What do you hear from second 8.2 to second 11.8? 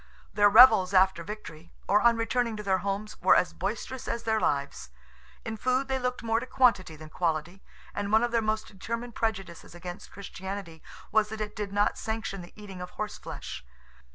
of their most determined prejudices against Christianity was that it did